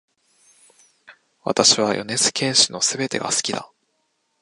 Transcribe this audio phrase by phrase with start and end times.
[1.43, 3.69] 私は米津玄師の全てが好きだ